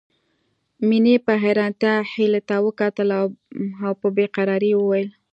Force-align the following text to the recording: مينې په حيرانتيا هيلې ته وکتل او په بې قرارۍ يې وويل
مينې 0.87 1.15
په 1.25 1.33
حيرانتيا 1.43 1.95
هيلې 2.11 2.41
ته 2.49 2.55
وکتل 2.65 3.09
او 3.85 3.91
په 4.01 4.07
بې 4.15 4.25
قرارۍ 4.35 4.69
يې 4.73 4.77
وويل 4.79 5.09